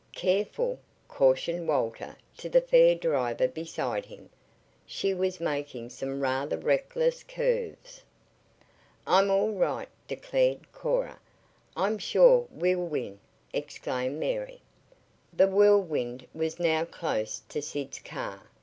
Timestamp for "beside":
3.47-4.03